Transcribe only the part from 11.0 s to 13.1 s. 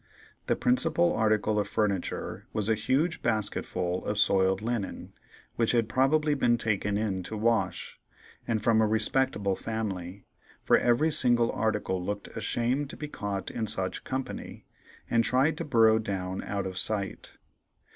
single article looked ashamed to be